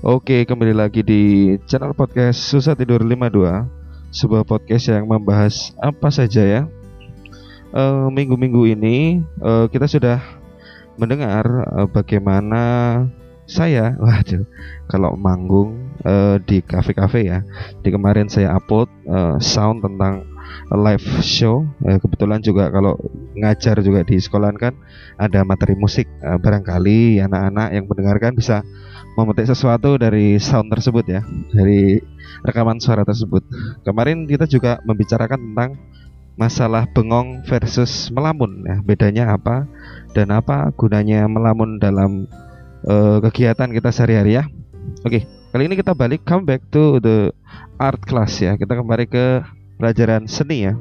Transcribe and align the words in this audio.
Oke, 0.00 0.48
kembali 0.48 0.72
lagi 0.72 1.04
di 1.04 1.54
channel 1.68 1.92
podcast 1.92 2.40
Susah 2.40 2.72
Tidur 2.72 3.04
52 3.04 3.68
Sebuah 4.08 4.48
podcast 4.48 4.88
yang 4.88 5.04
membahas 5.04 5.76
apa 5.76 6.08
saja 6.08 6.40
ya. 6.40 6.62
Eh, 7.76 8.06
Minggu-minggu 8.08 8.64
ini 8.64 9.20
eh, 9.20 9.66
kita 9.68 9.84
sudah 9.84 10.24
mendengar 10.96 11.44
eh, 11.44 11.88
bagaimana 11.92 12.62
saya 13.44 13.92
Waduh, 14.00 14.48
kalau 14.88 15.20
manggung 15.20 15.92
eh, 16.00 16.40
di 16.48 16.64
kafe-kafe 16.64 17.28
ya. 17.28 17.44
Di 17.84 17.92
kemarin 17.92 18.32
saya 18.32 18.56
upload 18.56 18.88
eh, 19.04 19.36
sound 19.36 19.84
tentang 19.84 20.24
live 20.72 21.06
show. 21.20 21.68
Eh, 21.84 22.00
Kebetulan 22.00 22.40
juga 22.40 22.72
kalau 22.72 22.96
ngajar 23.40 23.80
juga 23.80 24.04
di 24.04 24.20
sekolahan 24.20 24.56
kan 24.56 24.74
Ada 25.16 25.42
materi 25.44 25.74
musik. 25.76 26.06
Eh, 26.20 26.38
Barangkali 26.38 27.20
anak-anak 27.20 27.68
yang 27.72 27.84
mendengarkan 27.88 28.32
bisa 28.36 28.62
memetik 29.18 29.50
sesuatu 29.50 29.98
dari 29.98 30.38
sound 30.38 30.70
tersebut 30.70 31.04
ya 31.10 31.20
dari 31.50 31.98
rekaman 32.46 32.78
suara 32.78 33.02
tersebut. 33.02 33.42
Kemarin 33.82 34.24
kita 34.24 34.46
juga 34.46 34.78
membicarakan 34.86 35.50
tentang 35.50 35.70
masalah 36.38 36.88
bengong 36.88 37.44
versus 37.44 38.08
melamun 38.14 38.64
ya 38.64 38.80
bedanya 38.80 39.36
apa 39.36 39.68
dan 40.16 40.32
apa 40.32 40.72
gunanya 40.72 41.26
melamun 41.26 41.76
dalam 41.76 42.24
eh, 42.86 43.18
kegiatan 43.28 43.68
kita 43.68 43.90
sehari-hari 43.92 44.40
ya. 44.40 44.44
Oke 45.04 45.26
kali 45.50 45.66
ini 45.66 45.74
kita 45.74 45.92
balik 45.92 46.22
come 46.22 46.46
back 46.46 46.62
to 46.70 47.02
the 47.02 47.34
art 47.76 48.00
class 48.06 48.38
ya. 48.38 48.54
Kita 48.54 48.78
kembali 48.78 49.04
ke 49.10 49.42
pelajaran 49.76 50.30
seni 50.30 50.70
ya. 50.70 50.74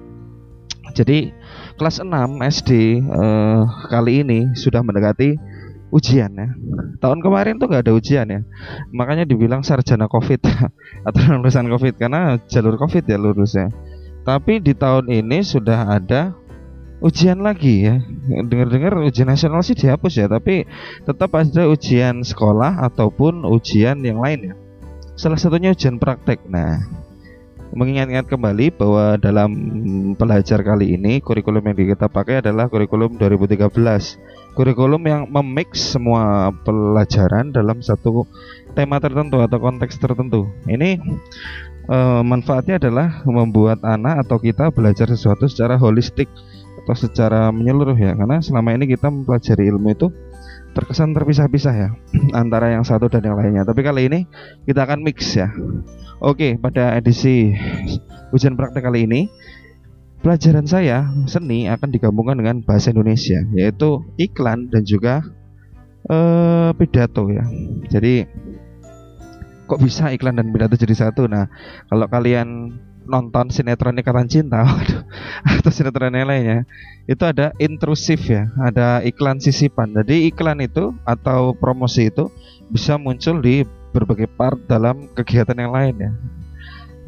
Jadi 0.93 1.33
kelas 1.79 2.03
6 2.03 2.11
SD 2.59 2.99
eh, 2.99 3.61
kali 3.87 4.27
ini 4.27 4.51
sudah 4.53 4.83
mendekati 4.83 5.39
ujian 5.89 6.29
ya. 6.35 6.47
Tahun 7.01 7.19
kemarin 7.23 7.57
tuh 7.57 7.71
nggak 7.71 7.87
ada 7.87 7.93
ujian 7.95 8.27
ya. 8.27 8.41
Makanya 8.93 9.25
dibilang 9.25 9.65
sarjana 9.65 10.05
Covid 10.11 10.43
atau 11.07 11.21
lulusan 11.39 11.71
Covid 11.71 11.97
karena 11.97 12.37
jalur 12.51 12.77
Covid 12.77 13.07
ya 13.07 13.17
lulusnya. 13.17 13.71
Tapi 14.27 14.61
di 14.61 14.77
tahun 14.77 15.09
ini 15.09 15.41
sudah 15.41 15.89
ada 15.89 16.35
ujian 17.01 17.41
lagi 17.41 17.89
ya. 17.89 17.95
Dengar-dengar 18.45 18.99
ujian 19.01 19.31
nasional 19.31 19.65
sih 19.65 19.73
dihapus 19.73 20.13
ya, 20.19 20.27
tapi 20.29 20.67
tetap 21.07 21.33
ada 21.33 21.65
ujian 21.65 22.21
sekolah 22.21 22.85
ataupun 22.91 23.47
ujian 23.47 24.03
yang 24.05 24.21
lain 24.21 24.53
ya. 24.53 24.55
Salah 25.17 25.39
satunya 25.39 25.73
ujian 25.73 25.97
praktek. 25.97 26.45
Nah, 26.47 26.79
mengingat-ingat 27.73 28.25
kembali 28.25 28.73
bahwa 28.73 29.17
dalam 29.21 29.51
pelajar 30.17 30.65
kali 30.65 30.97
ini 30.97 31.21
kurikulum 31.21 31.61
yang 31.61 31.77
kita 31.97 32.09
pakai 32.09 32.41
adalah 32.41 32.65
kurikulum 32.65 33.17
2013 33.21 33.69
kurikulum 34.59 35.01
yang 35.05 35.23
memix 35.29 35.95
semua 35.95 36.51
pelajaran 36.65 37.53
dalam 37.53 37.79
satu 37.79 38.25
tema 38.73 38.99
tertentu 38.99 39.39
atau 39.39 39.55
konteks 39.55 39.95
tertentu. 40.01 40.51
Ini 40.67 40.99
eh, 41.87 42.21
manfaatnya 42.27 42.75
adalah 42.81 43.23
membuat 43.23 43.79
anak 43.87 44.27
atau 44.27 44.35
kita 44.41 44.67
belajar 44.73 45.07
sesuatu 45.07 45.47
secara 45.47 45.79
holistik 45.79 46.27
atau 46.83 46.91
secara 46.91 47.55
menyeluruh 47.55 47.95
ya. 47.95 48.11
Karena 48.19 48.43
selama 48.43 48.75
ini 48.75 48.89
kita 48.89 49.07
mempelajari 49.07 49.69
ilmu 49.69 49.95
itu 49.95 50.07
terkesan 50.75 51.17
terpisah-pisah 51.17 51.73
ya 51.73 51.89
antara 52.41 52.75
yang 52.75 52.83
satu 52.83 53.07
dan 53.07 53.23
yang 53.25 53.39
lainnya. 53.39 53.63
Tapi 53.63 53.79
kali 53.79 54.11
ini 54.11 54.19
kita 54.67 54.83
akan 54.83 55.07
mix 55.07 55.39
ya. 55.39 55.47
Oke, 56.19 56.59
pada 56.59 56.99
edisi 56.99 57.55
ujian 58.35 58.59
praktek 58.59 58.83
kali 58.83 59.07
ini 59.07 59.31
pelajaran 60.19 60.67
saya 60.67 61.07
seni 61.31 61.71
akan 61.71 61.95
digabungkan 61.95 62.35
dengan 62.35 62.59
bahasa 62.59 62.91
Indonesia 62.91 63.39
yaitu 63.55 64.03
iklan 64.19 64.67
dan 64.67 64.83
juga 64.83 65.23
eh, 66.11 66.75
pidato 66.75 67.31
ya. 67.31 67.47
Jadi 67.87 68.27
kok 69.63 69.79
bisa 69.79 70.11
iklan 70.11 70.35
dan 70.35 70.51
pidato 70.51 70.75
jadi 70.75 71.07
satu? 71.07 71.23
Nah 71.31 71.47
kalau 71.87 72.11
kalian 72.11 72.75
nonton 73.07 73.47
sinetron 73.47 73.95
Ikatan 73.95 74.27
Cinta 74.27 74.67
atau 75.55 75.71
sinetron 75.71 76.13
yang 76.13 76.27
lainnya 76.27 76.67
itu 77.07 77.23
ada 77.23 77.55
intrusif 77.63 78.27
ya. 78.27 78.51
Ada 78.59 79.07
iklan 79.07 79.39
sisipan. 79.39 79.95
Jadi 79.95 80.27
iklan 80.27 80.59
itu 80.59 80.91
atau 81.07 81.55
promosi 81.55 82.11
itu 82.11 82.27
bisa 82.67 82.99
muncul 82.99 83.39
di 83.39 83.63
berbagai 83.91 84.29
part 84.29 84.59
dalam 84.69 85.09
kegiatan 85.13 85.57
yang 85.57 85.73
lain 85.73 85.95
ya. 85.97 86.11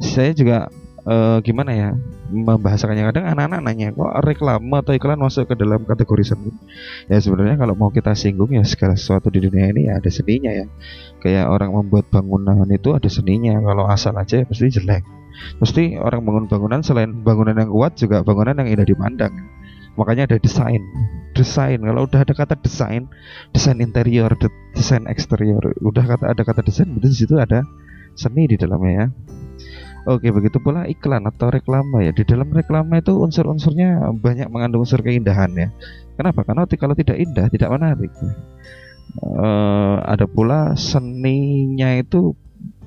Saya 0.01 0.31
juga 0.33 0.69
eh, 1.05 1.37
gimana 1.45 1.71
ya 1.73 1.89
membahasakannya. 2.31 3.03
Kadang 3.11 3.25
anak-anak 3.27 3.59
nanya 3.61 3.87
kok 3.91 4.11
reklame 4.23 4.71
atau 4.79 4.95
iklan 4.95 5.19
masuk 5.19 5.51
ke 5.51 5.55
dalam 5.59 5.83
kategori 5.83 6.33
seni? 6.33 6.51
Ya 7.11 7.19
sebenarnya 7.19 7.59
kalau 7.59 7.75
mau 7.75 7.91
kita 7.91 8.15
singgung 8.15 8.55
ya 8.55 8.63
segala 8.63 8.95
sesuatu 8.95 9.27
di 9.27 9.43
dunia 9.43 9.69
ini 9.69 9.91
ya 9.91 9.99
ada 9.99 10.09
seninya 10.09 10.51
ya. 10.51 10.65
Kayak 11.21 11.51
orang 11.51 11.75
membuat 11.75 12.07
bangunan 12.09 12.65
itu 12.71 12.95
ada 12.95 13.09
seninya. 13.11 13.59
Kalau 13.59 13.85
asal 13.85 14.15
aja 14.15 14.41
ya 14.41 14.45
pasti 14.47 14.71
jelek. 14.71 15.03
Pasti 15.59 15.97
orang 15.97 16.21
bangun 16.23 16.45
bangunan 16.47 16.79
selain 16.81 17.11
bangunan 17.21 17.55
yang 17.57 17.69
kuat 17.71 17.97
juga 17.97 18.21
bangunan 18.21 18.57
yang 18.63 18.67
indah 18.79 18.87
dipandang. 18.87 19.33
Makanya 19.99 20.31
ada 20.31 20.37
desain 20.39 20.81
desain 21.31 21.79
kalau 21.79 22.07
udah 22.07 22.19
ada 22.23 22.33
kata 22.35 22.55
desain 22.59 23.07
desain 23.55 23.77
interior 23.79 24.31
de- 24.37 24.53
desain 24.75 25.03
eksterior 25.07 25.61
udah 25.81 26.03
kata 26.03 26.25
ada 26.31 26.41
kata 26.43 26.61
desain 26.63 26.91
berarti 26.91 27.07
di 27.11 27.17
situ 27.17 27.35
ada 27.39 27.63
seni 28.15 28.47
di 28.47 28.55
dalamnya 28.59 28.93
ya 28.93 29.07
Oke, 30.01 30.33
begitu 30.33 30.57
pula 30.57 30.89
iklan 30.89 31.29
atau 31.29 31.53
reklame 31.53 32.09
ya. 32.09 32.11
Di 32.11 32.25
dalam 32.25 32.49
reklame 32.49 33.05
itu 33.05 33.21
unsur-unsurnya 33.21 34.09
banyak 34.17 34.49
mengandung 34.49 34.81
unsur 34.81 34.97
keindahan 35.05 35.53
ya. 35.53 35.69
Kenapa? 36.17 36.41
Karena 36.41 36.65
kalau 36.65 36.97
tidak 36.97 37.21
indah, 37.21 37.45
tidak 37.53 37.69
menarik. 37.69 38.09
Eh, 39.21 39.97
ada 40.01 40.25
pula 40.25 40.73
seninya 40.73 41.93
itu 42.01 42.33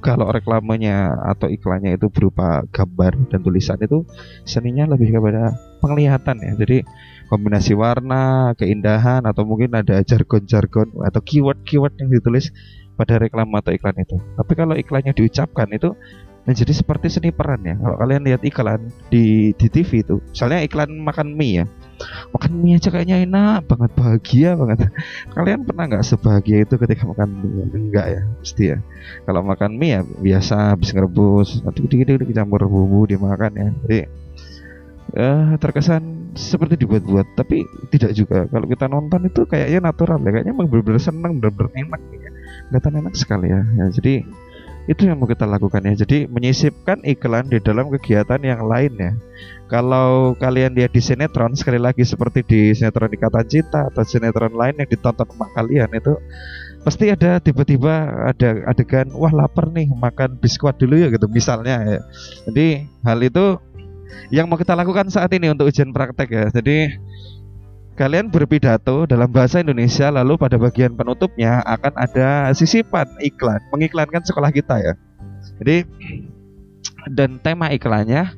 kalau 0.04 0.28
reklamenya 0.28 1.16
atau 1.32 1.48
iklannya 1.48 1.96
itu 1.96 2.12
berupa 2.12 2.60
gambar 2.68 3.32
dan 3.32 3.40
tulisan 3.40 3.80
itu 3.80 4.04
seninya 4.44 4.84
lebih 4.84 5.16
kepada 5.16 5.56
penglihatan 5.80 6.44
ya. 6.44 6.52
Jadi 6.60 6.84
kombinasi 7.32 7.72
warna, 7.72 8.52
keindahan 8.60 9.24
atau 9.24 9.48
mungkin 9.48 9.72
ada 9.72 10.04
jargon-jargon 10.04 10.92
atau 11.08 11.20
keyword-keyword 11.24 11.96
yang 11.96 12.12
ditulis 12.12 12.52
pada 13.00 13.16
reklame 13.16 13.56
atau 13.56 13.72
iklan 13.72 13.96
itu. 13.96 14.20
Tapi 14.36 14.52
kalau 14.52 14.76
iklannya 14.76 15.16
diucapkan 15.16 15.72
itu 15.72 15.96
menjadi 16.44 16.72
seperti 16.76 17.08
seni 17.08 17.32
peran 17.32 17.64
ya. 17.64 17.74
Kalau 17.80 17.96
kalian 17.96 18.22
lihat 18.28 18.42
iklan 18.44 18.92
di 19.08 19.56
di 19.56 19.66
TV 19.72 20.04
itu, 20.04 20.20
misalnya 20.20 20.60
iklan 20.60 20.92
makan 21.00 21.32
mie 21.32 21.64
ya, 21.64 21.64
makan 22.36 22.52
mie 22.60 22.76
aja 22.76 22.88
kayaknya 22.92 23.24
enak 23.24 23.64
banget, 23.64 23.90
bahagia 23.96 24.50
banget. 24.52 24.78
Kalian 25.36 25.60
pernah 25.64 25.84
nggak 25.88 26.04
sebahagia 26.04 26.68
itu 26.68 26.74
ketika 26.76 27.08
makan 27.08 27.28
mie? 27.40 27.64
Enggak 27.72 28.06
ya, 28.12 28.22
pasti 28.44 28.64
ya. 28.76 28.78
Kalau 29.24 29.40
makan 29.40 29.72
mie 29.80 29.90
ya 29.96 30.00
biasa 30.04 30.76
habis 30.76 30.92
ngerebus, 30.92 31.64
nanti 31.64 31.80
campur 32.36 32.68
bumbu 32.68 33.08
dimakan 33.08 33.52
ya. 33.56 33.68
Jadi 33.88 34.00
eh 35.14 35.48
terkesan 35.62 36.34
seperti 36.34 36.74
dibuat-buat, 36.84 37.38
tapi 37.38 37.62
tidak 37.94 38.12
juga. 38.12 38.50
Kalau 38.50 38.66
kita 38.66 38.90
nonton 38.90 39.30
itu 39.30 39.46
kayaknya 39.46 39.80
natural 39.88 40.18
ya, 40.26 40.30
kayaknya 40.34 40.52
emang 40.52 40.66
bener-bener 40.66 41.00
seneng, 41.00 41.38
bener-bener 41.38 41.70
enak 41.72 42.00
ya. 42.10 42.30
Kelihatan 42.68 42.92
enak 43.00 43.14
sekali 43.14 43.46
ya. 43.54 43.62
ya 43.78 43.86
jadi 43.94 44.26
itu 44.84 45.08
yang 45.08 45.16
mau 45.16 45.24
kita 45.24 45.48
lakukan 45.48 45.80
ya. 45.80 46.04
Jadi 46.04 46.28
menyisipkan 46.28 47.00
iklan 47.08 47.48
di 47.48 47.56
dalam 47.60 47.88
kegiatan 47.88 48.40
yang 48.44 48.68
lain 48.68 48.92
ya. 49.00 49.12
Kalau 49.72 50.36
kalian 50.36 50.76
lihat 50.76 50.92
di 50.92 51.00
sinetron 51.00 51.56
sekali 51.56 51.80
lagi 51.80 52.04
seperti 52.04 52.44
di 52.44 52.60
sinetron 52.76 53.08
Ikatan 53.08 53.48
Cinta 53.48 53.88
atau 53.88 54.04
sinetron 54.04 54.52
lain 54.52 54.76
yang 54.76 54.88
ditonton 54.88 55.24
sama 55.24 55.48
kalian 55.56 55.88
itu 55.96 56.14
pasti 56.84 57.08
ada 57.08 57.40
tiba-tiba 57.40 58.12
ada 58.28 58.60
adegan 58.68 59.08
wah 59.16 59.32
lapar 59.32 59.72
nih 59.72 59.88
makan 59.88 60.36
biskuit 60.36 60.76
dulu 60.76 61.00
ya 61.00 61.08
gitu 61.08 61.26
misalnya 61.32 61.80
ya. 61.80 62.00
Jadi 62.44 62.84
hal 63.08 63.18
itu 63.24 63.56
yang 64.28 64.52
mau 64.52 64.60
kita 64.60 64.76
lakukan 64.76 65.08
saat 65.08 65.32
ini 65.32 65.48
untuk 65.48 65.72
ujian 65.72 65.96
praktek 65.96 66.28
ya. 66.28 66.44
Jadi 66.52 66.92
kalian 67.94 68.26
berpidato 68.26 69.06
dalam 69.06 69.30
bahasa 69.30 69.62
Indonesia 69.62 70.10
lalu 70.10 70.34
pada 70.34 70.58
bagian 70.58 70.98
penutupnya 70.98 71.62
akan 71.62 71.94
ada 71.94 72.50
sisipan 72.50 73.06
iklan 73.22 73.62
mengiklankan 73.70 74.22
sekolah 74.26 74.50
kita 74.50 74.82
ya. 74.82 74.94
Jadi 75.62 75.86
dan 77.14 77.38
tema 77.38 77.70
iklannya 77.70 78.34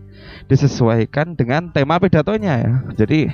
disesuaikan 0.47 1.35
dengan 1.35 1.73
tema 1.73 1.97
pidatonya 1.97 2.55
ya. 2.61 2.75
Jadi 2.95 3.33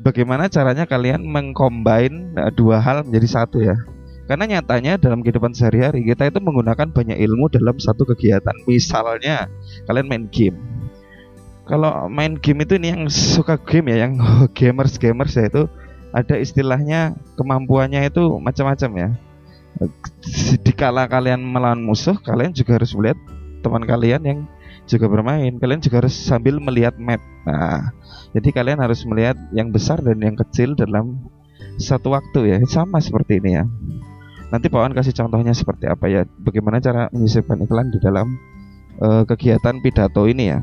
bagaimana 0.00 0.46
caranya 0.46 0.86
kalian 0.86 1.26
mengcombine 1.26 2.38
eh, 2.38 2.52
dua 2.54 2.78
hal 2.78 3.02
menjadi 3.02 3.28
satu 3.42 3.58
ya. 3.58 3.74
Karena 4.30 4.46
nyatanya 4.46 4.94
dalam 4.94 5.26
kehidupan 5.26 5.50
sehari-hari 5.50 6.06
kita 6.06 6.30
itu 6.30 6.38
menggunakan 6.38 6.94
banyak 6.94 7.18
ilmu 7.18 7.50
dalam 7.50 7.74
satu 7.82 8.06
kegiatan. 8.06 8.54
Misalnya 8.62 9.50
kalian 9.90 10.06
main 10.06 10.24
game. 10.30 10.54
Kalau 11.70 12.10
main 12.10 12.34
game 12.34 12.66
itu 12.66 12.74
ini 12.82 12.90
yang 12.90 13.02
suka 13.06 13.54
game 13.54 13.94
ya, 13.94 14.10
yang 14.10 14.18
gamers 14.58 14.98
gamers 14.98 15.38
ya 15.38 15.46
itu 15.46 15.70
ada 16.10 16.34
istilahnya 16.34 17.14
kemampuannya 17.38 18.10
itu 18.10 18.42
macam-macam 18.42 18.90
ya. 18.98 19.08
Dikala 20.66 21.06
kalian 21.06 21.38
melawan 21.38 21.78
musuh, 21.78 22.18
kalian 22.18 22.50
juga 22.50 22.82
harus 22.82 22.90
melihat 22.98 23.18
teman 23.62 23.86
kalian 23.86 24.22
yang 24.26 24.38
juga 24.90 25.06
bermain. 25.06 25.54
Kalian 25.62 25.78
juga 25.78 26.02
harus 26.02 26.18
sambil 26.18 26.58
melihat 26.58 26.98
map. 26.98 27.22
Nah, 27.46 27.94
jadi 28.34 28.50
kalian 28.50 28.82
harus 28.82 29.06
melihat 29.06 29.38
yang 29.54 29.70
besar 29.70 30.02
dan 30.02 30.18
yang 30.18 30.34
kecil 30.34 30.74
dalam 30.74 31.22
satu 31.78 32.10
waktu 32.10 32.50
ya. 32.50 32.58
Sama 32.66 32.98
seperti 32.98 33.38
ini 33.38 33.62
ya. 33.62 33.64
Nanti 34.50 34.66
Pak 34.66 34.82
Wan 34.82 34.94
kasih 34.98 35.14
contohnya 35.14 35.54
seperti 35.54 35.86
apa 35.86 36.10
ya, 36.10 36.26
bagaimana 36.42 36.82
cara 36.82 37.06
menyisipkan 37.14 37.62
iklan 37.62 37.94
di 37.94 38.02
dalam 38.02 38.34
uh, 38.98 39.22
kegiatan 39.22 39.78
pidato 39.78 40.26
ini 40.26 40.50
ya. 40.50 40.58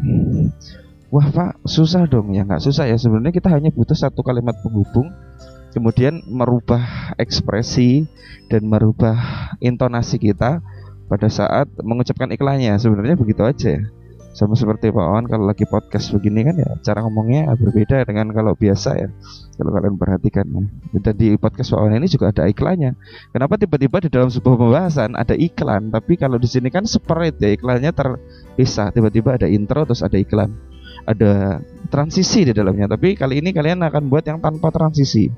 Wah 1.08 1.28
Pak, 1.32 1.64
susah 1.64 2.04
dong. 2.04 2.36
Ya 2.36 2.44
nggak 2.44 2.60
susah 2.60 2.84
ya. 2.84 3.00
Sebenarnya 3.00 3.32
kita 3.32 3.48
hanya 3.48 3.72
butuh 3.72 3.96
satu 3.96 4.24
kalimat 4.24 4.60
penghubung 4.60 5.08
kemudian 5.72 6.26
merubah 6.26 7.14
ekspresi 7.22 8.10
dan 8.50 8.66
merubah 8.66 9.16
intonasi 9.62 10.18
kita 10.18 10.60
pada 11.08 11.28
saat 11.32 11.72
mengucapkan 11.80 12.28
iklannya. 12.36 12.76
Sebenarnya 12.76 13.16
begitu 13.16 13.44
aja. 13.48 13.80
Ya 13.80 13.84
sama 14.38 14.54
seperti 14.54 14.94
Pak 14.94 15.02
Wan 15.02 15.26
kalau 15.26 15.50
lagi 15.50 15.66
podcast 15.66 16.14
begini 16.14 16.46
kan 16.46 16.54
ya 16.54 16.70
cara 16.86 17.02
ngomongnya 17.02 17.50
berbeda 17.58 18.06
dengan 18.06 18.30
kalau 18.30 18.54
biasa 18.54 18.94
ya. 18.94 19.10
Kalau 19.58 19.74
kalian 19.74 19.98
perhatikan 19.98 20.46
ya. 20.46 20.62
Dan 21.02 21.14
di 21.18 21.34
podcast 21.42 21.74
Pak 21.74 21.82
Wan 21.82 21.98
ini 21.98 22.06
juga 22.06 22.30
ada 22.30 22.46
iklannya. 22.46 22.94
Kenapa 23.34 23.58
tiba-tiba 23.58 23.98
di 23.98 24.14
dalam 24.14 24.30
sebuah 24.30 24.62
pembahasan 24.62 25.18
ada 25.18 25.34
iklan 25.34 25.90
tapi 25.90 26.22
kalau 26.22 26.38
di 26.38 26.46
sini 26.46 26.70
kan 26.70 26.86
separate 26.86 27.42
ya 27.42 27.58
iklannya 27.58 27.90
terpisah. 27.90 28.94
Tiba-tiba 28.94 29.42
ada 29.42 29.50
intro 29.50 29.90
terus 29.90 30.06
ada 30.06 30.22
iklan 30.22 30.54
ada 31.08 31.64
transisi 31.88 32.44
di 32.44 32.52
dalamnya 32.52 32.92
tapi 32.92 33.16
kali 33.16 33.40
ini 33.40 33.56
kalian 33.56 33.80
akan 33.80 34.12
buat 34.12 34.28
yang 34.28 34.44
tanpa 34.44 34.70
transisi 34.76 35.32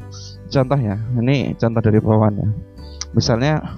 contohnya 0.49 0.97
ini 1.21 1.53
contoh 1.53 1.81
dari 1.81 2.01
Pak 2.01 2.17
Wan 2.17 2.35
ya 2.35 2.49
misalnya 3.13 3.77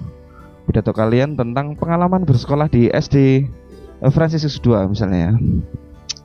pidato 0.64 0.96
kalian 0.96 1.36
tentang 1.36 1.76
pengalaman 1.76 2.24
bersekolah 2.24 2.70
di 2.70 2.88
SD 2.88 3.46
Fransiskus 4.10 4.58
II 4.58 4.90
misalnya 4.90 5.30
ya. 5.30 5.32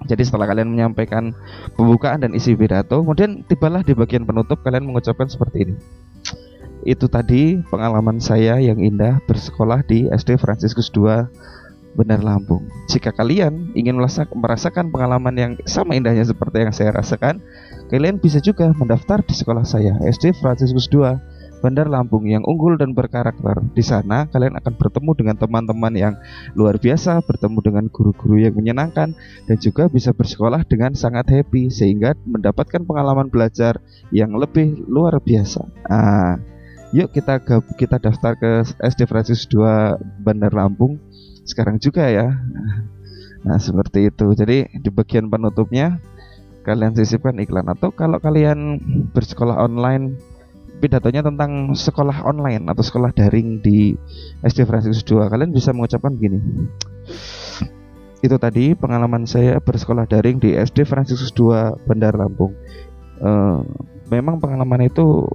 Jadi 0.07 0.23
setelah 0.23 0.47
kalian 0.47 0.71
menyampaikan 0.71 1.35
pembukaan 1.75 2.23
dan 2.23 2.31
isi 2.31 2.55
pidato, 2.55 3.03
kemudian 3.03 3.43
tibalah 3.43 3.83
di 3.83 3.91
bagian 3.91 4.23
penutup 4.23 4.61
kalian 4.63 4.87
mengucapkan 4.87 5.27
seperti 5.27 5.67
ini. 5.67 5.75
Itu 6.87 7.11
tadi 7.11 7.59
pengalaman 7.67 8.23
saya 8.23 8.61
yang 8.61 8.79
indah 8.79 9.19
bersekolah 9.27 9.83
di 9.83 10.07
SD 10.07 10.39
Fransiskus 10.39 10.87
II 10.95 11.27
Benar 11.97 12.21
Lampung. 12.21 12.69
Jika 12.85 13.09
kalian 13.09 13.73
ingin 13.73 13.97
merasakan 14.37 14.93
pengalaman 14.93 15.33
yang 15.33 15.51
sama 15.65 15.97
indahnya 15.97 16.23
seperti 16.23 16.61
yang 16.61 16.73
saya 16.73 16.93
rasakan, 16.93 17.41
kalian 17.89 18.21
bisa 18.21 18.37
juga 18.37 18.69
mendaftar 18.77 19.25
di 19.25 19.33
sekolah 19.33 19.65
saya 19.65 19.97
SD 20.05 20.37
Fransiskus 20.37 20.85
II 20.93 21.17
Bandar 21.57 21.89
Lampung 21.89 22.29
yang 22.29 22.45
unggul 22.45 22.77
dan 22.77 22.93
berkarakter. 22.93 23.65
Di 23.73 23.81
sana 23.81 24.29
kalian 24.29 24.61
akan 24.61 24.73
bertemu 24.77 25.11
dengan 25.17 25.35
teman-teman 25.41 25.93
yang 25.97 26.13
luar 26.53 26.77
biasa, 26.77 27.25
bertemu 27.25 27.59
dengan 27.65 27.85
guru-guru 27.89 28.37
yang 28.37 28.53
menyenangkan 28.53 29.17
dan 29.49 29.57
juga 29.57 29.89
bisa 29.89 30.13
bersekolah 30.13 30.61
dengan 30.69 30.93
sangat 30.93 31.25
happy 31.33 31.73
sehingga 31.73 32.13
mendapatkan 32.29 32.85
pengalaman 32.85 33.33
belajar 33.33 33.81
yang 34.13 34.37
lebih 34.37 34.85
luar 34.85 35.17
biasa. 35.17 35.65
Ah, 35.89 36.37
yuk 36.93 37.11
kita 37.11 37.41
kita 37.75 37.97
daftar 37.97 38.37
ke 38.37 38.51
SD 38.79 39.09
Francis 39.09 39.49
2 39.49 40.23
Bandar 40.23 40.53
Lampung 40.53 41.01
sekarang 41.47 41.79
juga 41.79 42.11
ya. 42.11 42.27
Nah, 43.47 43.57
seperti 43.57 44.11
itu. 44.11 44.27
Jadi 44.35 44.67
di 44.83 44.89
bagian 44.91 45.31
penutupnya 45.31 46.03
kalian 46.67 46.91
sisipkan 46.99 47.39
iklan 47.39 47.71
atau 47.71 47.95
kalau 47.95 48.19
kalian 48.19 48.83
bersekolah 49.15 49.55
online 49.55 50.19
pidatonya 50.83 51.23
tentang 51.23 51.73
sekolah 51.73 52.27
online 52.27 52.67
atau 52.67 52.83
sekolah 52.83 53.15
daring 53.15 53.63
di 53.63 53.95
SD 54.43 54.67
Francis 54.67 54.99
2 55.01 55.31
kalian 55.31 55.55
bisa 55.55 55.71
mengucapkan 55.73 56.13
gini 56.19 56.37
itu 58.19 58.35
tadi 58.35 58.75
pengalaman 58.75 59.23
saya 59.23 59.63
bersekolah 59.63 60.05
daring 60.05 60.43
di 60.43 60.53
SD 60.53 60.85
Francis 60.85 61.23
2 61.33 61.87
Bandar 61.87 62.13
Lampung 62.19 62.53
uh, 63.23 63.63
memang 64.11 64.37
pengalaman 64.37 64.85
itu 64.85 65.25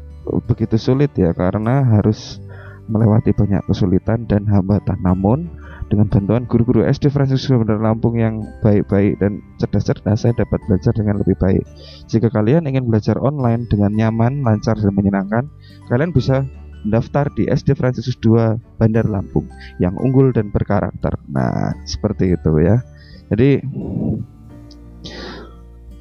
begitu 0.47 0.79
sulit 0.79 1.11
ya 1.19 1.35
karena 1.35 1.83
harus 1.99 2.39
melewati 2.87 3.35
banyak 3.35 3.63
kesulitan 3.67 4.29
dan 4.31 4.47
hambatan 4.47 4.99
namun 5.03 5.51
dengan 5.93 6.09
bantuan 6.09 6.49
guru-guru 6.49 6.89
SD 6.89 7.13
Francis 7.13 7.45
Xavier 7.45 7.77
Lampung 7.77 8.17
yang 8.17 8.41
baik-baik 8.65 9.21
dan 9.21 9.45
cerdas-cerdas, 9.61 10.25
saya 10.25 10.33
dapat 10.33 10.65
belajar 10.65 10.97
dengan 10.97 11.21
lebih 11.21 11.37
baik. 11.37 11.61
Jika 12.09 12.33
kalian 12.33 12.65
ingin 12.65 12.89
belajar 12.89 13.21
online 13.21 13.69
dengan 13.69 13.93
nyaman, 13.93 14.41
lancar, 14.41 14.81
dan 14.81 14.97
menyenangkan, 14.97 15.53
kalian 15.93 16.17
bisa 16.17 16.49
mendaftar 16.89 17.29
di 17.37 17.45
SD 17.45 17.77
Francis 17.77 18.09
II 18.25 18.57
Bandar 18.81 19.05
Lampung 19.05 19.45
yang 19.85 19.93
unggul 20.01 20.33
dan 20.33 20.49
berkarakter. 20.49 21.13
Nah, 21.29 21.77
seperti 21.85 22.41
itu 22.41 22.53
ya. 22.65 22.81
Jadi 23.29 23.61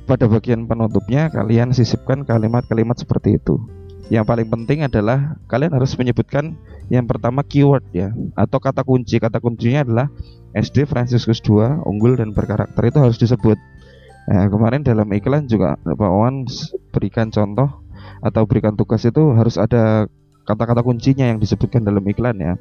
pada 0.08 0.26
bagian 0.32 0.72
penutupnya 0.72 1.28
kalian 1.28 1.76
sisipkan 1.76 2.24
kalimat-kalimat 2.24 2.96
seperti 2.96 3.44
itu. 3.44 3.60
Yang 4.12 4.26
paling 4.28 4.48
penting 4.52 4.84
adalah 4.84 5.40
kalian 5.48 5.72
harus 5.72 5.96
menyebutkan 5.96 6.60
yang 6.92 7.08
pertama 7.08 7.48
keyword 7.48 7.88
ya 7.96 8.12
atau 8.36 8.60
kata 8.60 8.84
kunci. 8.84 9.24
Kata 9.24 9.40
kuncinya 9.40 9.88
adalah 9.88 10.12
SD 10.52 10.84
Franciscus 10.84 11.40
II 11.48 11.80
unggul 11.88 12.20
dan 12.20 12.36
berkarakter 12.36 12.92
itu 12.92 13.00
harus 13.00 13.16
disebut. 13.16 13.56
Nah, 14.28 14.52
kemarin 14.52 14.84
dalam 14.84 15.08
iklan 15.16 15.48
juga 15.48 15.80
Pak 15.82 16.12
Wan 16.12 16.44
berikan 16.92 17.32
contoh 17.32 17.88
atau 18.20 18.44
berikan 18.44 18.76
tugas 18.76 19.02
itu 19.08 19.32
harus 19.32 19.56
ada 19.56 20.12
kata-kata 20.44 20.84
kuncinya 20.84 21.32
yang 21.32 21.40
disebutkan 21.40 21.88
dalam 21.88 22.04
iklan 22.04 22.36
ya 22.38 22.54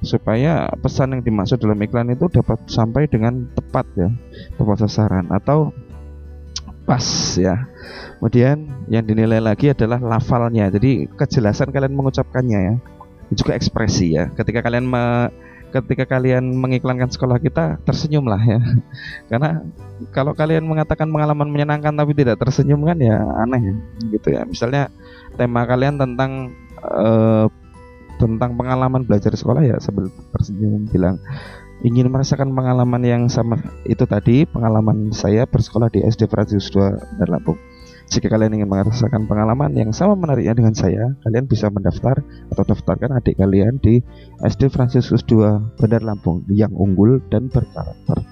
supaya 0.00 0.68
pesan 0.80 1.16
yang 1.16 1.22
dimaksud 1.24 1.60
dalam 1.60 1.76
iklan 1.80 2.12
itu 2.12 2.28
dapat 2.32 2.56
sampai 2.68 3.04
dengan 3.08 3.48
tepat 3.52 3.84
ya 3.96 4.08
tepat 4.56 4.84
sasaran 4.84 5.28
atau 5.28 5.72
pas 6.90 7.06
ya 7.38 7.70
kemudian 8.18 8.66
yang 8.90 9.06
dinilai 9.06 9.38
lagi 9.38 9.70
adalah 9.70 10.02
lafalnya 10.02 10.66
jadi 10.74 11.06
kejelasan 11.14 11.70
kalian 11.70 11.94
mengucapkannya 11.94 12.58
ya 12.58 12.74
juga 13.34 13.54
ekspresi 13.54 14.18
ya. 14.18 14.28
Ketika 14.34 14.60
kalian 14.60 14.86
me, 14.86 15.30
ketika 15.70 16.04
kalian 16.06 16.50
mengiklankan 16.58 17.10
sekolah 17.10 17.38
kita 17.38 17.78
tersenyumlah 17.86 18.42
ya. 18.42 18.58
Karena 19.30 19.62
kalau 20.10 20.34
kalian 20.34 20.66
mengatakan 20.66 21.06
pengalaman 21.08 21.48
menyenangkan 21.48 21.94
tapi 21.94 22.12
tidak 22.14 22.42
tersenyum 22.42 22.82
kan 22.82 22.98
ya 22.98 23.22
aneh 23.46 23.62
ya, 23.62 23.74
gitu 24.18 24.28
ya. 24.34 24.42
Misalnya 24.44 24.90
tema 25.38 25.64
kalian 25.64 25.96
tentang 25.96 26.52
uh, 26.82 27.46
tentang 28.20 28.52
pengalaman 28.52 29.06
belajar 29.06 29.32
sekolah 29.32 29.64
ya 29.64 29.80
sambil 29.80 30.12
tersenyum 30.36 30.84
bilang 30.92 31.16
ingin 31.80 32.12
merasakan 32.12 32.52
pengalaman 32.52 33.02
yang 33.04 33.22
sama 33.32 33.60
itu 33.88 34.04
tadi 34.04 34.44
pengalaman 34.44 35.12
saya 35.16 35.48
bersekolah 35.48 35.88
di 35.88 36.04
SD 36.04 36.28
Francis 36.28 36.68
2 36.72 37.20
dan 37.20 37.28
Lampung 37.28 37.56
jika 38.10 38.26
kalian 38.26 38.58
ingin 38.58 38.66
merasakan 38.66 39.30
pengalaman 39.30 39.70
yang 39.78 39.94
sama 39.94 40.18
menariknya 40.18 40.58
dengan 40.58 40.74
saya, 40.74 41.14
kalian 41.22 41.46
bisa 41.46 41.70
mendaftar 41.70 42.18
atau 42.50 42.66
daftarkan 42.66 43.14
adik 43.14 43.38
kalian 43.38 43.78
di 43.78 44.02
SD 44.42 44.66
Fransiskus 44.66 45.22
II 45.30 45.70
Bandar 45.78 46.02
Lampung 46.02 46.42
yang 46.50 46.74
unggul 46.74 47.22
dan 47.30 47.46
berkarakter. 47.46 48.26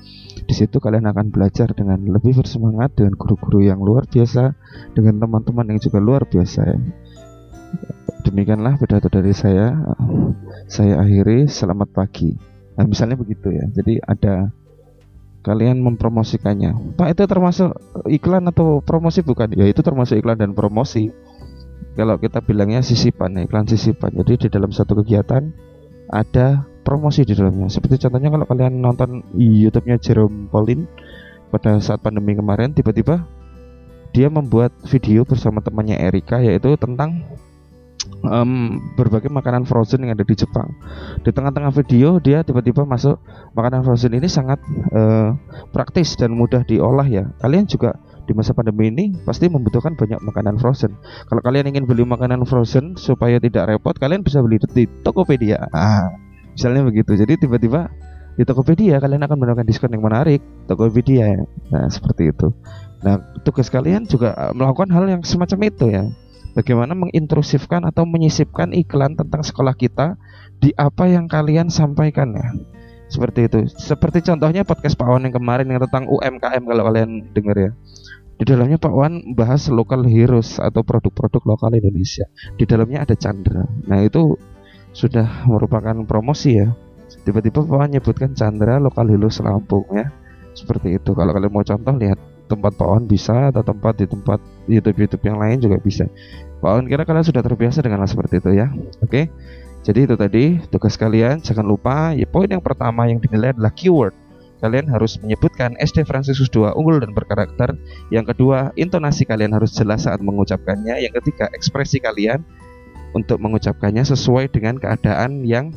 Di 0.51 0.55
situ 0.59 0.83
kalian 0.83 1.07
akan 1.07 1.31
belajar 1.31 1.71
dengan 1.79 2.03
lebih 2.11 2.43
bersemangat 2.43 2.99
dengan 2.99 3.15
guru-guru 3.15 3.63
yang 3.63 3.79
luar 3.79 4.11
biasa, 4.11 4.59
dengan 4.99 5.23
teman-teman 5.23 5.71
yang 5.71 5.79
juga 5.79 6.03
luar 6.03 6.27
biasa. 6.27 6.75
Demikianlah 8.27 8.83
pidato 8.83 9.07
dari 9.07 9.31
saya. 9.31 9.79
Saya 10.67 10.99
akhiri 10.99 11.47
selamat 11.47 11.95
pagi. 11.95 12.58
Nah, 12.79 12.87
misalnya 12.87 13.19
begitu 13.19 13.51
ya. 13.51 13.67
Jadi 13.75 13.99
ada 13.99 14.55
kalian 15.43 15.83
mempromosikannya. 15.83 16.95
Pak 16.95 17.09
itu 17.19 17.23
termasuk 17.27 17.75
iklan 18.07 18.47
atau 18.47 18.79
promosi 18.79 19.27
bukan? 19.27 19.51
Ya 19.59 19.67
itu 19.67 19.83
termasuk 19.83 20.23
iklan 20.23 20.39
dan 20.39 20.55
promosi. 20.55 21.11
Kalau 21.99 22.15
kita 22.23 22.39
bilangnya 22.39 22.79
sisipan, 22.87 23.35
iklan 23.43 23.67
sisipan. 23.67 24.15
Jadi 24.15 24.47
di 24.47 24.49
dalam 24.55 24.71
satu 24.71 25.03
kegiatan 25.03 25.51
ada 26.07 26.63
promosi 26.87 27.27
di 27.27 27.35
dalamnya. 27.35 27.67
Seperti 27.67 28.07
contohnya 28.07 28.31
kalau 28.31 28.47
kalian 28.47 28.79
nonton 28.79 29.27
YouTube-nya 29.35 29.99
Jerome 29.99 30.47
Pauline 30.47 30.87
pada 31.51 31.83
saat 31.83 31.99
pandemi 31.99 32.39
kemarin, 32.39 32.71
tiba-tiba 32.71 33.27
dia 34.15 34.31
membuat 34.31 34.73
video 34.89 35.27
bersama 35.27 35.61
temannya 35.61 35.99
Erika 35.99 36.41
yaitu 36.41 36.79
tentang 36.81 37.27
um, 38.25 38.79
berbagai 38.99 39.31
makanan 39.31 39.65
frozen 39.69 40.07
yang 40.07 40.15
ada 40.17 40.25
di 40.27 40.35
Jepang. 40.35 40.75
Di 41.23 41.31
tengah-tengah 41.31 41.71
video 41.75 42.19
dia 42.19 42.43
tiba-tiba 42.43 42.83
masuk 42.83 43.19
makanan 43.55 43.85
frozen 43.87 44.15
ini 44.17 44.27
sangat 44.27 44.59
uh, 44.95 45.35
praktis 45.71 46.15
dan 46.19 46.35
mudah 46.35 46.63
diolah 46.67 47.07
ya. 47.07 47.31
Kalian 47.43 47.69
juga 47.69 47.97
di 48.29 48.37
masa 48.37 48.53
pandemi 48.53 48.93
ini 48.93 49.05
pasti 49.25 49.49
membutuhkan 49.49 49.97
banyak 49.97 50.21
makanan 50.21 50.61
frozen. 50.61 50.93
Kalau 51.31 51.41
kalian 51.41 51.73
ingin 51.73 51.85
beli 51.89 52.05
makanan 52.05 52.45
frozen 52.45 52.99
supaya 52.99 53.41
tidak 53.41 53.73
repot, 53.73 53.97
kalian 53.97 54.21
bisa 54.21 54.45
beli 54.45 54.61
di 54.61 54.85
Tokopedia. 55.01 55.71
Ah, 55.73 56.13
misalnya 56.53 56.85
begitu. 56.85 57.17
Jadi 57.17 57.49
tiba-tiba 57.49 57.89
di 58.37 58.45
Tokopedia 58.45 59.01
kalian 59.01 59.25
akan 59.25 59.37
mendapatkan 59.41 59.67
diskon 59.67 59.91
yang 59.97 60.05
menarik. 60.05 60.45
Tokopedia. 60.69 61.41
Nah, 61.73 61.89
seperti 61.89 62.31
itu. 62.31 62.53
Nah, 63.01 63.23
tugas 63.47 63.73
kalian 63.73 64.05
juga 64.05 64.35
melakukan 64.53 64.91
hal 64.91 65.07
yang 65.09 65.23
semacam 65.23 65.59
itu 65.71 65.87
ya 65.89 66.05
bagaimana 66.59 66.99
mengintrusifkan 66.99 67.87
atau 67.87 68.03
menyisipkan 68.03 68.75
iklan 68.75 69.15
tentang 69.15 69.47
sekolah 69.47 69.79
kita 69.79 70.19
di 70.59 70.75
apa 70.75 71.07
yang 71.07 71.31
kalian 71.31 71.71
sampaikan 71.71 72.35
ya. 72.35 72.51
Seperti 73.07 73.47
itu. 73.47 73.59
Seperti 73.79 74.27
contohnya 74.27 74.67
podcast 74.67 74.99
Pak 74.99 75.07
Wan 75.07 75.23
yang 75.23 75.39
kemarin 75.39 75.71
yang 75.71 75.79
tentang 75.87 76.11
UMKM 76.11 76.63
kalau 76.67 76.83
kalian 76.91 77.31
dengar 77.31 77.57
ya. 77.57 77.71
Di 78.39 78.45
dalamnya 78.45 78.83
Pak 78.83 78.95
Wan 78.95 79.15
bahas 79.39 79.71
local 79.71 80.03
heroes 80.05 80.59
atau 80.59 80.83
produk-produk 80.83 81.41
lokal 81.47 81.79
Indonesia. 81.79 82.27
Di 82.59 82.67
dalamnya 82.67 83.07
ada 83.07 83.15
Chandra. 83.15 83.65
Nah, 83.87 84.03
itu 84.03 84.35
sudah 84.93 85.47
merupakan 85.47 85.95
promosi 86.03 86.59
ya 86.59 86.75
tiba-tiba 87.23 87.65
Pak 87.65 87.89
nyebutkan 87.93 88.33
Chandra 88.37 88.81
lokal 88.81 89.09
hilus 89.09 89.41
Lampung 89.41 89.85
ya 89.93 90.13
seperti 90.57 90.99
itu 90.99 91.15
kalau 91.15 91.31
kalian 91.31 91.53
mau 91.53 91.63
contoh 91.63 91.95
lihat 91.95 92.19
tempat 92.49 92.73
Pak 92.75 93.05
bisa 93.05 93.53
atau 93.53 93.63
tempat 93.63 93.95
di 94.01 94.07
tempat 94.09 94.41
YouTube 94.67 94.99
YouTube 95.05 95.25
yang 95.29 95.39
lain 95.39 95.61
juga 95.61 95.77
bisa 95.79 96.09
Pak 96.59 96.89
kira 96.89 97.05
kalian 97.05 97.27
sudah 97.29 97.43
terbiasa 97.45 97.85
dengan 97.85 98.03
hal 98.03 98.09
seperti 98.09 98.41
itu 98.41 98.51
ya 98.57 98.73
oke 99.05 99.29
jadi 99.85 100.01
itu 100.09 100.15
tadi 100.19 100.45
tugas 100.73 100.97
kalian 100.97 101.45
jangan 101.45 101.69
lupa 101.69 102.17
ya 102.17 102.27
poin 102.27 102.51
yang 102.51 102.65
pertama 102.65 103.07
yang 103.07 103.21
dinilai 103.21 103.55
adalah 103.55 103.71
keyword 103.71 104.17
kalian 104.59 104.91
harus 104.91 105.19
menyebutkan 105.23 105.79
SD 105.79 106.03
Fransiskus 106.03 106.51
2 106.51 106.75
unggul 106.75 106.99
dan 106.99 107.15
berkarakter. 107.15 107.79
Yang 108.11 108.35
kedua, 108.35 108.75
intonasi 108.75 109.23
kalian 109.23 109.55
harus 109.55 109.71
jelas 109.71 110.11
saat 110.11 110.19
mengucapkannya. 110.19 110.99
Yang 110.99 111.23
ketiga, 111.23 111.47
ekspresi 111.55 112.03
kalian 112.03 112.43
untuk 113.15 113.39
mengucapkannya 113.41 114.05
sesuai 114.05 114.51
dengan 114.53 114.77
keadaan 114.77 115.47
yang 115.47 115.73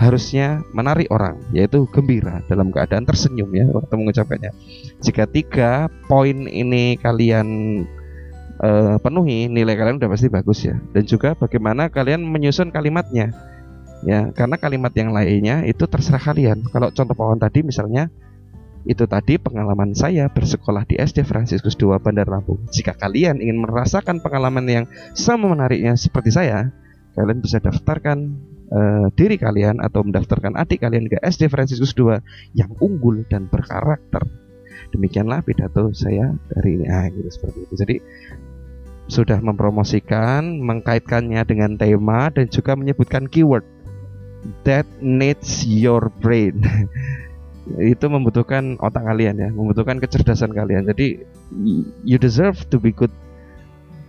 harusnya 0.00 0.64
menarik 0.72 1.12
orang, 1.12 1.36
yaitu 1.52 1.84
gembira 1.92 2.40
dalam 2.48 2.72
keadaan 2.72 3.04
tersenyum 3.04 3.52
ya 3.52 3.68
waktu 3.68 3.92
mengucapkannya. 4.00 4.48
Jika 5.04 5.28
tiga 5.28 5.92
poin 6.08 6.48
ini 6.48 6.96
kalian 6.96 7.48
uh, 8.64 8.96
penuhi, 8.96 9.52
nilai 9.52 9.76
kalian 9.76 10.00
udah 10.00 10.08
pasti 10.08 10.32
bagus 10.32 10.64
ya. 10.64 10.80
Dan 10.96 11.04
juga 11.04 11.36
bagaimana 11.36 11.92
kalian 11.92 12.24
menyusun 12.24 12.72
kalimatnya, 12.72 13.36
ya 14.08 14.32
karena 14.32 14.56
kalimat 14.56 14.96
yang 14.96 15.12
lainnya 15.12 15.68
itu 15.68 15.84
terserah 15.84 16.24
kalian. 16.24 16.64
Kalau 16.72 16.88
contoh 16.88 17.12
pohon 17.12 17.36
tadi 17.36 17.60
misalnya 17.60 18.08
itu 18.88 19.04
tadi 19.04 19.36
pengalaman 19.36 19.92
saya 19.92 20.32
bersekolah 20.32 20.88
di 20.88 20.96
SD 20.96 21.28
Fransiskus 21.28 21.76
II 21.76 22.00
Bandar 22.00 22.24
Lampung. 22.24 22.64
Jika 22.72 22.96
kalian 22.96 23.36
ingin 23.44 23.60
merasakan 23.60 24.24
pengalaman 24.24 24.64
yang 24.64 24.84
sama 25.12 25.52
menariknya 25.52 25.92
seperti 25.92 26.32
saya, 26.32 26.72
kalian 27.12 27.44
bisa 27.44 27.60
daftarkan 27.60 28.40
uh, 28.70 29.06
diri 29.14 29.36
kalian 29.36 29.82
atau 29.82 30.06
mendaftarkan 30.06 30.56
adik 30.56 30.82
kalian 30.82 31.10
ke 31.10 31.18
SD 31.20 31.50
Fransiskus 31.50 31.94
II 31.98 32.18
yang 32.54 32.70
unggul 32.78 33.26
dan 33.26 33.50
berkarakter. 33.50 34.22
Demikianlah 34.90 35.46
pidato 35.46 35.94
saya 35.94 36.34
dari 36.50 36.80
ini. 36.80 36.86
Ah, 36.90 37.06
gitu 37.10 37.30
seperti 37.30 37.58
itu. 37.62 37.74
Jadi 37.78 37.96
sudah 39.10 39.42
mempromosikan, 39.42 40.62
mengkaitkannya 40.62 41.42
dengan 41.42 41.74
tema 41.74 42.30
dan 42.30 42.46
juga 42.46 42.78
menyebutkan 42.78 43.26
keyword 43.26 43.66
that 44.62 44.86
needs 45.02 45.66
your 45.66 46.10
brain. 46.22 46.62
itu 47.78 48.06
membutuhkan 48.10 48.80
otak 48.82 49.06
kalian 49.06 49.38
ya, 49.38 49.50
membutuhkan 49.52 50.02
kecerdasan 50.02 50.50
kalian. 50.50 50.90
Jadi 50.90 51.22
you 52.02 52.18
deserve 52.18 52.58
to 52.70 52.82
be 52.82 52.90
good 52.90 53.12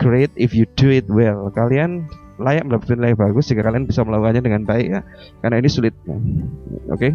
great 0.02 0.34
if 0.34 0.58
you 0.58 0.66
do 0.74 0.90
it 0.90 1.06
well. 1.06 1.54
Kalian 1.54 2.10
layak 2.42 2.66
mendapatkan 2.68 2.98
nilai 2.98 3.16
bagus 3.16 3.48
jika 3.48 3.62
kalian 3.62 3.86
bisa 3.86 4.02
melakukannya 4.02 4.42
dengan 4.42 4.62
baik 4.66 4.88
ya. 4.90 5.02
Karena 5.40 5.56
ini 5.62 5.70
sulit. 5.70 5.94
Oke. 6.06 6.18
Okay? 6.92 7.12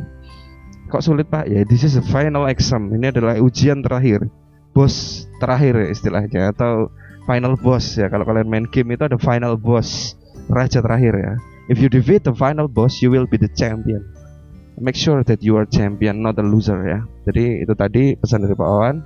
Kok 0.86 1.02
sulit 1.02 1.26
Pak? 1.26 1.50
Ya, 1.50 1.66
this 1.66 1.82
is 1.82 1.98
a 1.98 2.04
final 2.06 2.46
exam. 2.46 2.94
Ini 2.94 3.10
adalah 3.10 3.36
ujian 3.42 3.82
terakhir. 3.82 4.30
Bos 4.70 5.26
terakhir 5.42 5.74
ya 5.74 5.88
istilahnya 5.90 6.54
atau 6.54 6.94
final 7.26 7.58
boss 7.58 7.98
ya. 7.98 8.06
Kalau 8.06 8.22
kalian 8.22 8.46
main 8.46 8.66
game 8.70 8.94
itu 8.94 9.02
ada 9.02 9.18
final 9.18 9.58
boss, 9.58 10.14
raja 10.46 10.78
terakhir 10.78 11.16
ya. 11.18 11.34
If 11.66 11.82
you 11.82 11.90
defeat 11.90 12.22
the 12.22 12.36
final 12.36 12.70
boss, 12.70 13.02
you 13.02 13.10
will 13.10 13.26
be 13.26 13.34
the 13.34 13.50
champion 13.50 14.06
make 14.76 14.96
sure 14.96 15.24
that 15.24 15.40
you 15.40 15.56
are 15.56 15.64
champion 15.64 16.20
not 16.20 16.36
a 16.36 16.44
loser 16.44 16.76
ya 16.84 17.00
jadi 17.24 17.64
itu 17.64 17.72
tadi 17.72 18.12
pesan 18.16 18.44
dari 18.44 18.52
Pak 18.52 18.68
Awan 18.68 18.96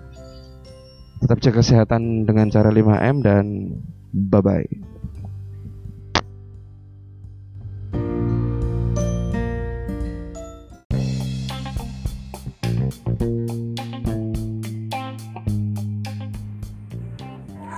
tetap 1.23 1.39
jaga 1.39 1.63
kesehatan 1.63 2.27
dengan 2.27 2.51
cara 2.51 2.75
5M 2.75 3.17
dan 3.23 3.45
bye 4.11 4.67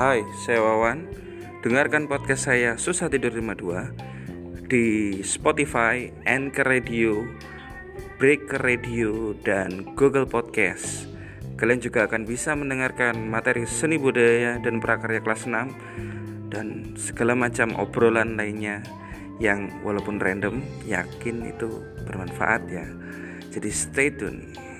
Hai, 0.03 0.27
saya 0.35 0.59
Wawan. 0.59 1.07
Dengarkan 1.63 2.11
podcast 2.11 2.51
saya 2.51 2.75
Susah 2.75 3.07
Tidur 3.07 3.39
52 3.39 4.67
di 4.67 5.23
Spotify, 5.23 6.11
Anchor 6.27 6.67
Radio, 6.67 7.23
Break 8.19 8.51
Radio, 8.67 9.31
dan 9.47 9.95
Google 9.95 10.27
Podcast. 10.27 11.07
Kalian 11.55 11.79
juga 11.79 12.11
akan 12.11 12.27
bisa 12.27 12.51
mendengarkan 12.59 13.31
materi 13.31 13.63
seni 13.63 13.95
budaya 13.95 14.59
dan 14.59 14.83
prakarya 14.83 15.23
kelas 15.23 15.47
6 15.47 16.51
dan 16.51 16.99
segala 16.99 17.39
macam 17.39 17.71
obrolan 17.79 18.35
lainnya 18.35 18.83
yang 19.39 19.71
walaupun 19.87 20.19
random 20.19 20.67
yakin 20.83 21.47
itu 21.47 21.79
bermanfaat 22.11 22.67
ya. 22.67 22.91
Jadi 23.55 23.71
stay 23.71 24.11
tune. 24.11 24.72